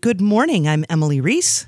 [0.00, 0.68] Good morning.
[0.68, 1.66] I'm Emily Reese.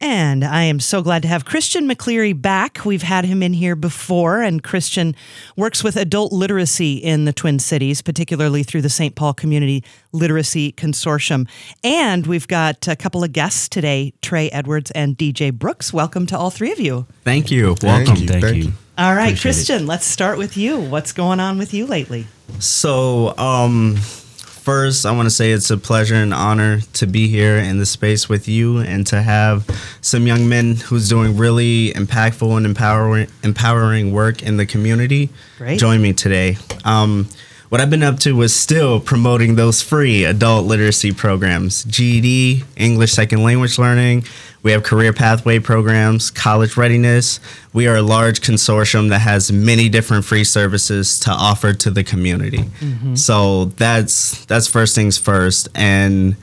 [0.00, 2.84] And I am so glad to have Christian McCleary back.
[2.84, 5.16] We've had him in here before, and Christian
[5.56, 9.16] works with adult literacy in the Twin Cities, particularly through the St.
[9.16, 11.48] Paul Community Literacy Consortium.
[11.82, 15.92] And we've got a couple of guests today Trey Edwards and DJ Brooks.
[15.92, 17.08] Welcome to all three of you.
[17.24, 17.74] Thank you.
[17.74, 18.22] Thank Welcome.
[18.22, 18.28] you.
[18.28, 18.62] Thank, Thank you.
[18.62, 18.72] you.
[18.96, 19.54] All right, Appreciate it.
[19.54, 20.78] Christian, let's start with you.
[20.78, 22.28] What's going on with you lately?
[22.60, 23.96] So, um,
[24.68, 27.86] first, I want to say it's a pleasure and honor to be here in the
[27.86, 29.64] space with you and to have
[30.02, 35.78] some young men who's doing really impactful and empowering empowering work in the community Great.
[35.78, 36.58] join me today.
[36.84, 37.30] Um,
[37.68, 43.12] what I've been up to was still promoting those free adult literacy programs GED, English
[43.12, 44.24] Second Language Learning.
[44.62, 47.40] We have career pathway programs, college readiness.
[47.72, 52.02] We are a large consortium that has many different free services to offer to the
[52.02, 52.64] community.
[52.64, 53.14] Mm-hmm.
[53.14, 55.68] So that's that's first things first.
[55.74, 56.36] And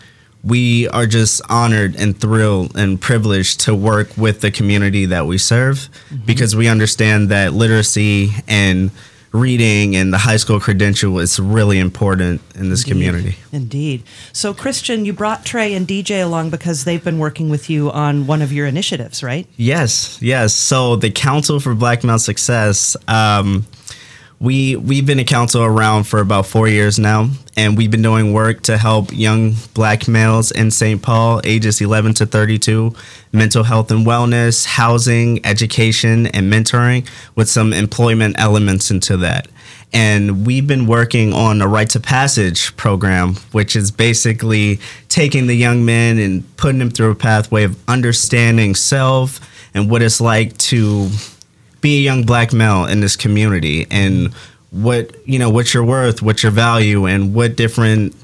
[0.43, 5.39] we are just honored and thrilled and privileged to work with the community that we
[5.39, 6.25] serve mm-hmm.
[6.25, 8.91] because we understand that literacy and
[9.35, 13.35] reading and the high school credential is really important in this community.
[13.51, 14.03] Indeed.
[14.33, 18.27] So, Christian, you brought Trey and DJ along because they've been working with you on
[18.27, 19.47] one of your initiatives, right?
[19.57, 20.53] Yes, yes.
[20.53, 23.65] So the Council for Black Male Success, um,
[24.45, 28.31] we we've been a council around for about four years now, and we've been doing
[28.31, 31.01] work to help young black males in St.
[31.01, 32.93] Paul, ages 11 to 32,
[33.33, 39.47] mental health and wellness, housing, education, and mentoring, with some employment elements into that.
[39.91, 45.55] And we've been working on a rite to passage program, which is basically taking the
[45.55, 49.39] young men and putting them through a pathway of understanding self
[49.73, 51.09] and what it's like to
[51.85, 54.33] be a young black male in this community and
[54.71, 58.15] what you know what's your worth what's your value and what different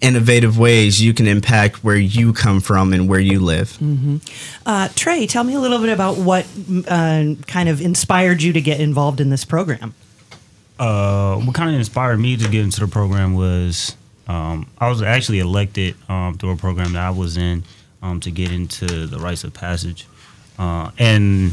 [0.00, 3.76] innovative ways you can impact where you come from and where you live?
[4.64, 6.46] Uh, Trey, tell me a little bit about what
[6.86, 9.94] uh, kind of inspired you to get involved in this program.
[10.78, 13.96] Uh, what kind of inspired me to get into the program was
[14.28, 17.64] um, I was actually elected um, through a program that I was in
[18.00, 20.06] um, to get into the rites of passage,
[20.60, 21.52] uh, and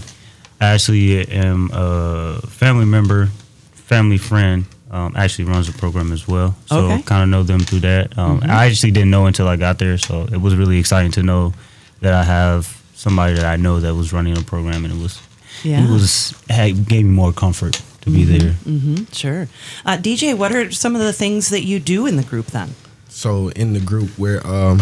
[0.62, 3.28] I actually am a family member,
[3.74, 4.66] family friend.
[4.92, 7.02] Um, actually runs the program as well, so Okay.
[7.02, 8.18] kind of know them through that.
[8.18, 11.24] Um, I actually didn't know until I got there, so it was really exciting to
[11.24, 11.54] know
[12.00, 15.20] that I have somebody that I know that was running a program, and it was
[15.64, 15.84] Yeah.
[15.84, 18.56] it was had, gave me more comfort to be there.
[18.66, 19.50] Mm, Sure.
[19.86, 22.76] Uh, DJ, what are some of the things that you do in the group then?
[23.10, 24.80] So in the group, we're um,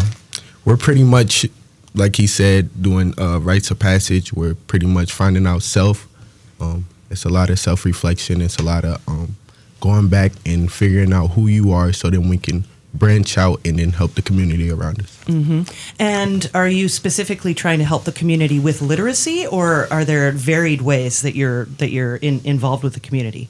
[0.65, 1.47] we're pretty much
[1.95, 4.33] like he said, doing uh, rites of passage.
[4.33, 6.07] We're pretty much finding out self.
[6.59, 8.41] Um, it's a lot of self reflection.
[8.41, 9.35] It's a lot of um,
[9.79, 12.65] going back and figuring out who you are, so then we can
[12.95, 15.19] branch out and then help the community around us.
[15.99, 20.81] And are you specifically trying to help the community with literacy, or are there varied
[20.81, 23.49] ways that you're that you're in, involved with the community?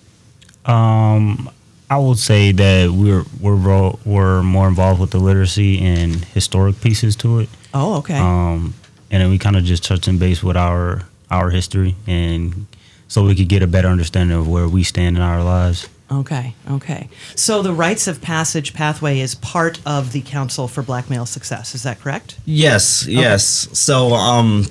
[0.66, 1.50] Um,
[1.94, 7.16] I would say that we're we're we're more involved with the literacy and historic pieces
[7.18, 7.50] to it.
[7.72, 8.18] Oh, okay.
[8.18, 8.74] Um,
[9.12, 12.66] and then we kind of just touch and base with our our history, and
[13.08, 15.88] so we could get a better understanding of where we stand in our lives.
[16.12, 17.10] Okay, okay.
[17.36, 21.76] So the rites of passage pathway is part of the Council for Black Male Success.
[21.76, 22.40] Is that correct?
[22.46, 24.66] yes yes so um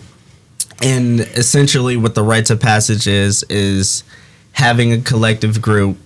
[0.82, 4.02] and essentially what the rites of passage is is
[4.52, 5.96] having a collective group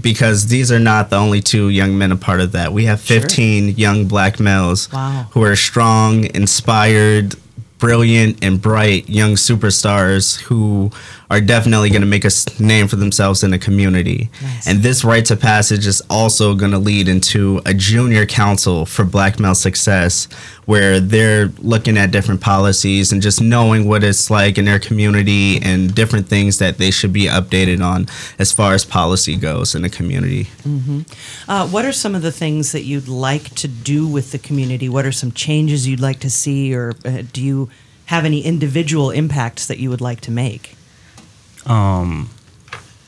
[0.00, 3.00] because these are not the only two young men a part of that we have
[3.00, 5.26] 15 young black males Wow.
[5.32, 7.34] who are strong inspired
[7.78, 10.90] brilliant and bright young superstars who
[11.30, 14.28] are definitely going to make a name for themselves in the community.
[14.42, 14.66] Nice.
[14.66, 19.04] And this rites of passage is also going to lead into a junior council for
[19.04, 20.26] black male success
[20.66, 25.62] where they're looking at different policies and just knowing what it's like in their community
[25.62, 28.06] and different things that they should be updated on
[28.40, 30.48] as far as policy goes in the community.
[31.48, 34.88] Uh, what are some of the things that you'd like to do with the community?
[34.88, 37.70] What are some changes you'd like to see, or uh, do you
[38.06, 40.76] have any individual impacts that you would like to make?
[41.66, 42.28] Um,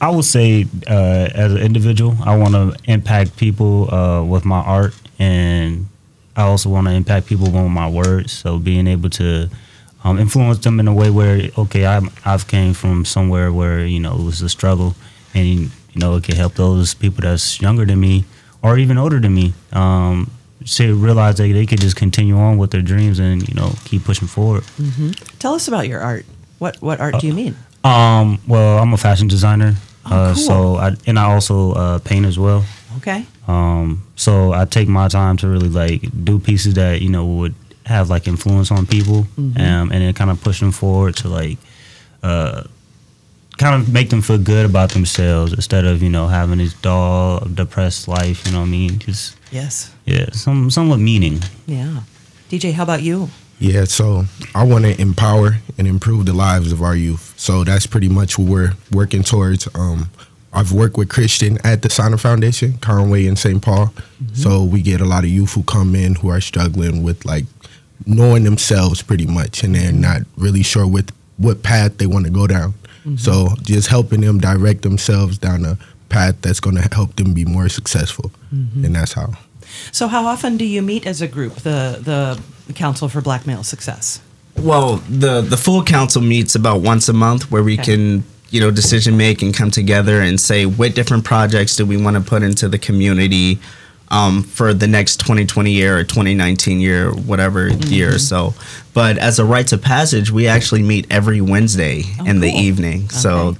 [0.00, 4.58] I would say, uh, as an individual, I want to impact people uh, with my
[4.60, 5.86] art, and
[6.36, 8.32] I also want to impact people with my words.
[8.32, 9.48] So being able to
[10.02, 14.00] um, influence them in a way where, okay, I'm, I've came from somewhere where you
[14.00, 14.96] know it was a struggle,
[15.34, 18.24] and you know it can help those people that's younger than me
[18.62, 19.54] or even older than me.
[19.72, 20.30] Um,
[20.64, 24.04] to realize that they could just continue on with their dreams and you know keep
[24.04, 24.64] pushing forward.
[25.38, 26.24] Tell us about your art.
[26.58, 27.56] What what art do you mean?
[27.84, 29.74] Um, well, I'm a fashion designer,
[30.06, 30.42] Oh, uh, cool.
[30.42, 32.64] so I and I also uh, paint as well.
[32.98, 33.24] Okay.
[33.48, 37.54] Um, so I take my time to really like do pieces that you know would
[37.86, 41.58] have like influence on people, um, and then kind of push them forward to like,
[42.22, 42.62] uh,
[43.58, 47.40] kind of make them feel good about themselves instead of you know having this dull,
[47.52, 48.46] depressed life.
[48.46, 48.98] You know what I mean?
[49.00, 49.92] Just Yes.
[50.06, 51.40] yeah, some somewhat meaning.
[51.66, 52.02] Yeah.
[52.48, 53.28] DJ, how about you?
[53.62, 54.24] Yeah, so
[54.56, 57.32] I want to empower and improve the lives of our youth.
[57.36, 59.68] So that's pretty much what we're working towards.
[59.76, 60.10] Um,
[60.52, 63.62] I've worked with Christian at the Sanneh Foundation, Conway and St.
[63.62, 63.86] Paul.
[63.86, 64.34] Mm-hmm.
[64.34, 67.44] So we get a lot of youth who come in who are struggling with like
[68.04, 72.32] knowing themselves pretty much, and they're not really sure what what path they want to
[72.32, 72.72] go down.
[73.04, 73.16] Mm-hmm.
[73.16, 77.44] So just helping them direct themselves down a path that's going to help them be
[77.44, 78.84] more successful, mm-hmm.
[78.84, 79.34] and that's how.
[79.92, 81.98] So, how often do you meet as a group, the
[82.66, 84.20] the Council for Black Male Success?
[84.58, 87.84] Well, the the full council meets about once a month where we Okay.
[87.84, 91.96] can, you know, decision make and come together and say what different projects do we
[91.96, 93.58] want to put into the community
[94.10, 97.92] um, for the next 2020 year or 2019 year, or whatever Mm-hmm.
[97.92, 98.18] year.
[98.18, 98.52] So,
[98.92, 102.60] but as a rites of passage, we actually meet every Wednesday Oh, in the cool.
[102.60, 103.08] evening.
[103.08, 103.56] So.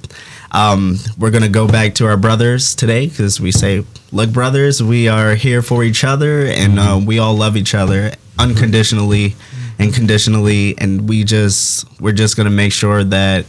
[0.53, 5.09] Um, we're gonna go back to our brothers today because we say, "Look, brothers, we
[5.09, 9.35] are here for each other, and uh, we all love each other unconditionally
[9.79, 13.47] and conditionally, and we just we're just gonna make sure that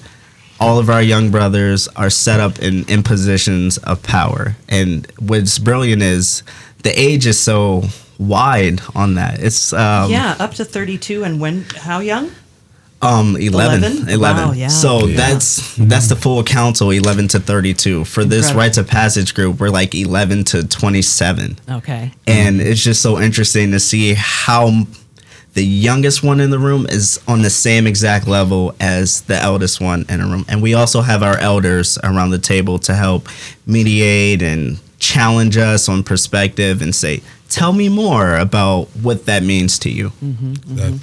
[0.60, 4.56] all of our young brothers are set up in in positions of power.
[4.70, 6.44] And what's brilliant is
[6.84, 7.84] the age is so
[8.18, 9.40] wide on that.
[9.42, 11.24] It's um, yeah, up to 32.
[11.24, 12.32] And when, how young?
[13.04, 14.10] Um 11 11?
[14.10, 14.68] 11, Wow, yeah.
[14.70, 15.18] so Yeah.
[15.18, 18.60] that's that's the full council 11 to 32 for this Incredible.
[18.60, 22.12] rites of passage group we're like 11 to 27 Okay.
[22.28, 24.86] and it's just so interesting to see how
[25.54, 29.80] the youngest one in the room is on the same exact level as the eldest
[29.80, 33.28] one in the room and we also have our elders around the table to help
[33.68, 37.22] mediate and challenge us on perspective and say
[37.54, 41.00] tell me more about what that means to you That-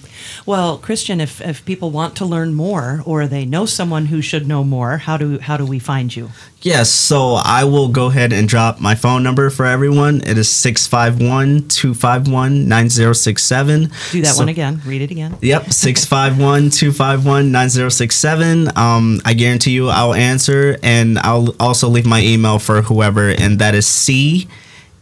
[0.46, 4.46] Well, Christian, if, if people want to learn more or they know someone who should
[4.46, 6.30] know more, how do how do we find you?
[6.62, 10.20] Yes, so I will go ahead and drop my phone number for everyone.
[10.26, 13.90] It is 651 251 9067.
[14.12, 14.80] Do that one again.
[14.84, 15.36] Read it again.
[15.40, 18.76] Yep, 651 251 9067.
[18.76, 23.58] Um, I guarantee you I'll answer and I'll also leave my email for whoever, and
[23.58, 24.48] that is C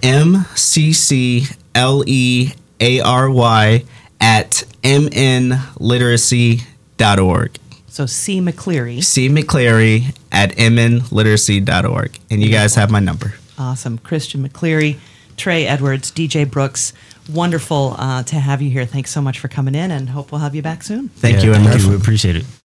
[0.02, 3.84] M C C L E A R Y
[4.20, 7.50] at mnliteracy.org.
[7.88, 9.02] So C McCleary.
[9.02, 12.18] C McCleary at mnliteracy.org.
[12.30, 13.34] And you guys have my number.
[13.58, 13.98] Awesome.
[13.98, 14.98] Christian McCleary,
[15.36, 16.92] Trey Edwards, DJ Brooks.
[17.32, 18.86] Wonderful uh, to have you here.
[18.86, 21.08] Thanks so much for coming in and hope we'll have you back soon.
[21.10, 21.52] Thank Yeah, you.
[21.54, 21.90] and Thank you.
[21.90, 22.44] We appreciate it.